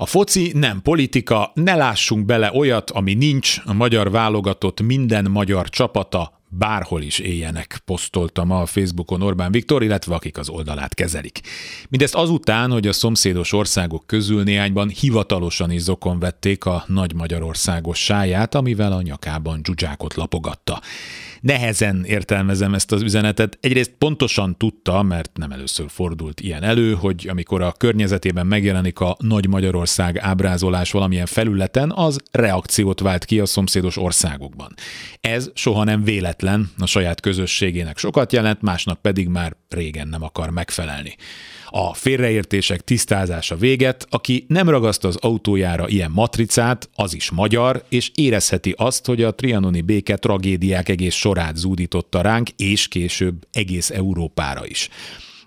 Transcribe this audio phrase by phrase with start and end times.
[0.00, 5.68] A foci nem politika, ne lássunk bele olyat, ami nincs, a magyar válogatott minden magyar
[5.68, 11.40] csapata bárhol is éljenek, posztolta ma a Facebookon Orbán Viktor, illetve akik az oldalát kezelik.
[11.88, 18.04] Mindezt azután, hogy a szomszédos országok közül néhányban hivatalosan is zokon vették a nagy Magyarországos
[18.04, 20.80] sáját, amivel a nyakában dzsuzsákot lapogatta
[21.40, 23.58] nehezen értelmezem ezt az üzenetet.
[23.60, 29.16] Egyrészt pontosan tudta, mert nem először fordult ilyen elő, hogy amikor a környezetében megjelenik a
[29.18, 34.74] Nagy Magyarország ábrázolás valamilyen felületen, az reakciót vált ki a szomszédos országokban.
[35.20, 40.50] Ez soha nem véletlen, a saját közösségének sokat jelent, másnak pedig már régen nem akar
[40.50, 41.16] megfelelni
[41.70, 48.10] a félreértések tisztázása véget, aki nem ragaszt az autójára ilyen matricát, az is magyar, és
[48.14, 54.66] érezheti azt, hogy a trianoni béke tragédiák egész sorát zúdította ránk, és később egész Európára
[54.66, 54.88] is.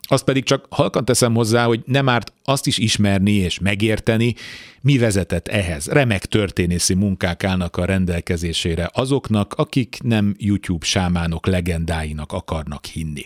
[0.02, 4.36] Azt pedig csak halkan teszem hozzá, hogy nem árt azt is ismerni és megérteni,
[4.82, 5.88] mi vezetett ehhez.
[5.88, 13.24] Remek történészi munkák állnak a rendelkezésére azoknak, akik nem YouTube sámánok legendáinak akarnak hinni.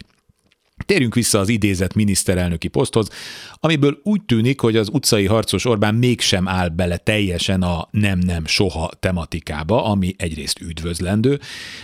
[0.86, 3.10] Térjünk vissza az idézett miniszterelnöki poszthoz,
[3.54, 8.92] amiből úgy tűnik, hogy az utcai harcos Orbán mégsem áll bele teljesen a nem-nem soha
[9.00, 11.40] tematikába, ami egyrészt üdvözlendő,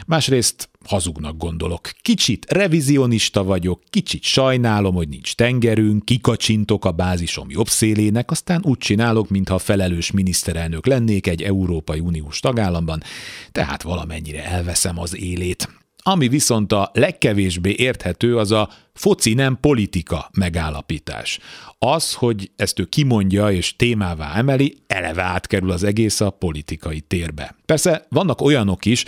[0.06, 1.92] másrészt hazugnak gondolok.
[2.02, 8.78] Kicsit revizionista vagyok, kicsit sajnálom, hogy nincs tengerünk, kikacsintok a bázisom jobb szélének, aztán úgy
[8.78, 13.04] csinálok, mintha felelős miniszterelnök lennék egy Európai Uniós tagállamban,
[13.52, 15.83] tehát valamennyire elveszem az élét.
[16.06, 21.40] Ami viszont a legkevésbé érthető, az a foci nem politika megállapítás.
[21.80, 27.56] Az, hogy ezt ő kimondja és témává emeli, eleve átkerül az egész a politikai térbe.
[27.66, 29.06] Persze vannak olyanok is,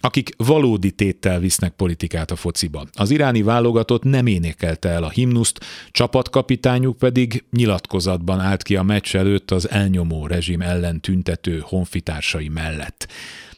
[0.00, 2.84] akik valódi téttel visznek politikát a fociba.
[2.92, 9.16] Az iráni válogatott nem énekelte el a himnuszt, csapatkapitányuk pedig nyilatkozatban állt ki a meccs
[9.16, 13.08] előtt az elnyomó rezsim ellen tüntető honfitársai mellett.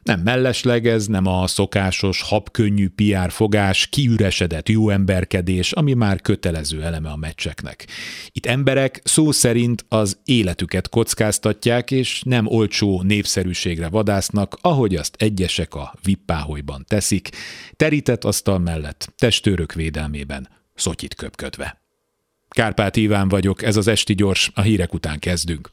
[0.02, 6.82] Nem mellesleg ez, nem a szokásos, habkönnyű PR fogás, kiüresedett jó emberkedés, ami már kötelező
[6.82, 7.86] eleme a meccseknek.
[8.32, 15.74] Itt emberek szó szerint az életüket kockáztatják, és nem olcsó népszerűségre vadásznak, ahogy azt egyesek
[15.74, 17.28] a vippáholyban teszik,
[17.76, 21.80] terített asztal mellett, testőrök védelmében, szotyit köpködve.
[22.48, 25.70] Kárpát Iván vagyok, ez az Esti Gyors, a hírek után kezdünk.